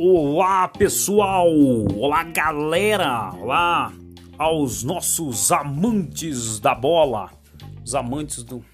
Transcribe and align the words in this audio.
Olá 0.00 0.68
pessoal, 0.68 1.48
olá 1.96 2.22
galera, 2.22 3.32
olá 3.34 3.92
aos 4.38 4.84
nossos 4.84 5.50
amantes 5.50 6.60
da 6.60 6.72
bola, 6.72 7.32
os 7.84 7.96
amantes 7.96 8.44
do 8.44 8.64